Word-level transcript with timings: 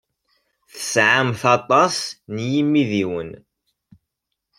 Tesɛamt 0.73 1.41
aṭas 1.57 1.95
n 2.33 2.35
yimidiwen. 2.51 3.31